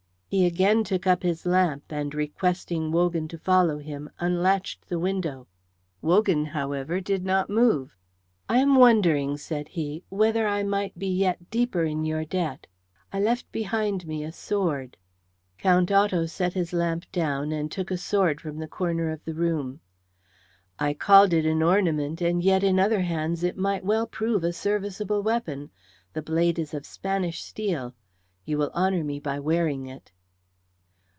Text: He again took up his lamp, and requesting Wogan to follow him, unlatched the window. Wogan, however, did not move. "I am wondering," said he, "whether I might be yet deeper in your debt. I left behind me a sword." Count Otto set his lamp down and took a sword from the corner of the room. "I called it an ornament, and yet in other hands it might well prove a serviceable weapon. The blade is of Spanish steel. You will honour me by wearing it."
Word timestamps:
He 0.33 0.45
again 0.45 0.85
took 0.85 1.05
up 1.05 1.23
his 1.23 1.45
lamp, 1.45 1.83
and 1.89 2.15
requesting 2.15 2.93
Wogan 2.93 3.27
to 3.27 3.37
follow 3.37 3.79
him, 3.79 4.09
unlatched 4.17 4.87
the 4.87 4.97
window. 4.97 5.45
Wogan, 6.01 6.45
however, 6.45 7.01
did 7.01 7.25
not 7.25 7.49
move. 7.49 7.97
"I 8.47 8.59
am 8.59 8.75
wondering," 8.77 9.35
said 9.35 9.67
he, 9.67 10.05
"whether 10.07 10.47
I 10.47 10.63
might 10.63 10.97
be 10.97 11.09
yet 11.09 11.49
deeper 11.49 11.83
in 11.83 12.05
your 12.05 12.23
debt. 12.23 12.65
I 13.11 13.19
left 13.19 13.51
behind 13.51 14.07
me 14.07 14.23
a 14.23 14.31
sword." 14.31 14.95
Count 15.57 15.91
Otto 15.91 16.27
set 16.27 16.53
his 16.53 16.71
lamp 16.71 17.11
down 17.11 17.51
and 17.51 17.69
took 17.69 17.91
a 17.91 17.97
sword 17.97 18.39
from 18.39 18.59
the 18.59 18.69
corner 18.69 19.09
of 19.11 19.25
the 19.25 19.33
room. 19.33 19.81
"I 20.79 20.93
called 20.93 21.33
it 21.33 21.45
an 21.45 21.61
ornament, 21.61 22.21
and 22.21 22.41
yet 22.41 22.63
in 22.63 22.79
other 22.79 23.01
hands 23.01 23.43
it 23.43 23.57
might 23.57 23.83
well 23.83 24.07
prove 24.07 24.45
a 24.45 24.53
serviceable 24.53 25.23
weapon. 25.23 25.71
The 26.13 26.21
blade 26.21 26.57
is 26.57 26.73
of 26.73 26.85
Spanish 26.85 27.43
steel. 27.43 27.95
You 28.45 28.57
will 28.57 28.71
honour 28.73 29.03
me 29.03 29.19
by 29.19 29.37
wearing 29.37 29.87
it." 29.87 30.09